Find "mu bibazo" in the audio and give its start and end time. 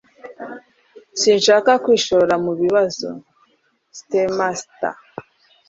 2.45-3.07